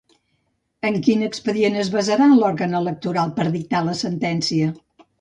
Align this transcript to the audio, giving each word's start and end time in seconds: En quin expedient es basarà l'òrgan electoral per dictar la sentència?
En 0.89 0.97
quin 1.07 1.25
expedient 1.27 1.77
es 1.83 1.93
basarà 1.97 2.31
l'òrgan 2.33 2.75
electoral 2.83 3.37
per 3.39 3.49
dictar 3.61 3.87
la 3.93 3.99
sentència? 4.05 4.77